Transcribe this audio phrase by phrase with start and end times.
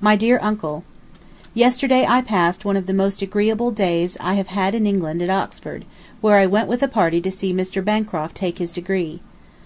[0.00, 0.84] MY DEAR UNCLE:
[1.52, 5.28] Yesterday I passed one of the most agreeable days I have had in England at
[5.28, 5.84] Oxford,
[6.22, 7.84] where I went with a party to see Mr.
[7.84, 9.20] Bancroft take his degree.